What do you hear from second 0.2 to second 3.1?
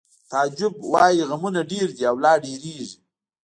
تعجب وایی غمونه ډېر دي او لا ډېرېږي